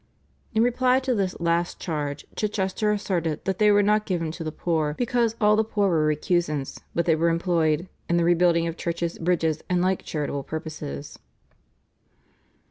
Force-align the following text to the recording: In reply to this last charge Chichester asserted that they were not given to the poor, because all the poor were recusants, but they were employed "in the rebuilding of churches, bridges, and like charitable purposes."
In 0.55 0.63
reply 0.63 0.99
to 1.01 1.13
this 1.13 1.39
last 1.39 1.79
charge 1.79 2.25
Chichester 2.35 2.91
asserted 2.91 3.45
that 3.45 3.59
they 3.59 3.69
were 3.69 3.83
not 3.83 4.07
given 4.07 4.31
to 4.31 4.43
the 4.43 4.51
poor, 4.51 4.95
because 4.95 5.35
all 5.39 5.55
the 5.55 5.63
poor 5.63 5.89
were 5.89 6.05
recusants, 6.07 6.79
but 6.95 7.05
they 7.05 7.15
were 7.15 7.29
employed 7.29 7.87
"in 8.09 8.17
the 8.17 8.23
rebuilding 8.25 8.65
of 8.65 8.77
churches, 8.77 9.19
bridges, 9.19 9.61
and 9.69 9.79
like 9.83 10.01
charitable 10.03 10.41
purposes." 10.41 11.19